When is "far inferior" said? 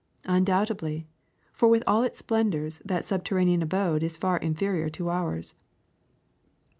4.17-4.89